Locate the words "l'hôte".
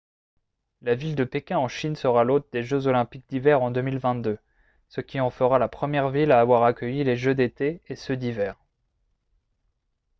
2.23-2.51